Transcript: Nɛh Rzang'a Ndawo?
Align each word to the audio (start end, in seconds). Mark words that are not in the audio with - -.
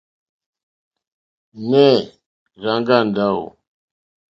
Nɛh 1.69 1.99
Rzang'a 2.61 2.97
Ndawo? 3.07 3.45